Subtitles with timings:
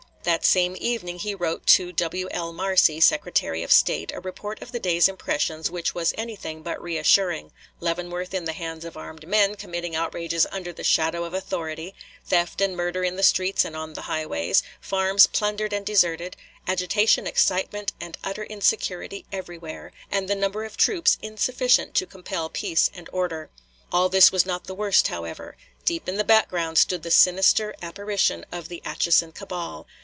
[0.23, 2.53] That same evening he wrote to W.L.
[2.53, 7.51] Marcy, Secretary of State, a report of the day's impressions which was anything but reassuring
[7.79, 12.61] Leavenworth in the hands of armed men committing outrages under the shadow of authority; theft
[12.61, 16.37] and murder in the streets and on the highways; farms plundered and deserted;
[16.67, 22.91] agitation, excitement, and utter insecurity everywhere, and the number of troops insufficient to compel peace
[22.93, 23.49] and order.
[23.91, 25.57] All this was not the worst, however.
[25.83, 29.87] Deep in the background stood the sinister apparition of the Atchison cabal.